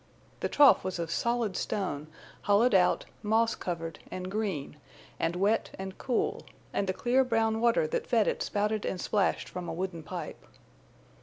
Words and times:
The 0.39 0.49
trough 0.49 0.83
was 0.83 0.97
of 0.97 1.11
solid 1.11 1.55
stone, 1.55 2.07
hollowed 2.41 2.73
out, 2.73 3.05
moss 3.21 3.53
covered 3.53 3.99
and 4.09 4.31
green 4.31 4.77
and 5.19 5.35
wet 5.35 5.75
and 5.77 5.95
cool, 5.99 6.41
and 6.73 6.87
the 6.87 6.91
clear 6.93 7.23
brown 7.23 7.61
water 7.61 7.85
that 7.85 8.07
fed 8.07 8.27
it 8.27 8.41
spouted 8.41 8.83
and 8.83 8.99
splashed 8.99 9.47
from 9.47 9.69
a 9.69 9.73
wooden 9.73 10.01
pipe. 10.01 10.43